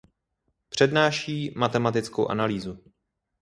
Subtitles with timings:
[0.69, 2.79] Přednáší matematickou analýzu.